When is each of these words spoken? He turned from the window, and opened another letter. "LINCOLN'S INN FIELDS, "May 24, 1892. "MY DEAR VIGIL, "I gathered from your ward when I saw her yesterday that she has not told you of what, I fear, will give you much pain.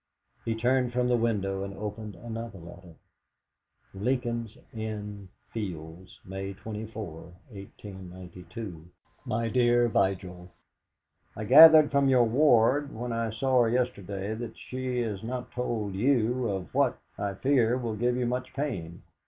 He 0.43 0.55
turned 0.55 0.93
from 0.93 1.09
the 1.09 1.15
window, 1.15 1.61
and 1.63 1.75
opened 1.77 2.15
another 2.15 2.57
letter. 2.57 2.95
"LINCOLN'S 3.93 4.57
INN 4.73 5.29
FIELDS, 5.53 6.19
"May 6.25 6.53
24, 6.55 7.03
1892. 7.51 8.89
"MY 9.25 9.49
DEAR 9.49 9.87
VIGIL, 9.89 10.49
"I 11.35 11.43
gathered 11.43 11.91
from 11.91 12.09
your 12.09 12.23
ward 12.23 12.91
when 12.91 13.13
I 13.13 13.29
saw 13.29 13.61
her 13.61 13.69
yesterday 13.69 14.33
that 14.33 14.57
she 14.57 15.01
has 15.01 15.21
not 15.21 15.51
told 15.51 15.93
you 15.93 16.49
of 16.49 16.73
what, 16.73 16.97
I 17.19 17.35
fear, 17.35 17.77
will 17.77 17.95
give 17.95 18.15
you 18.17 18.25
much 18.25 18.53
pain. 18.55 19.03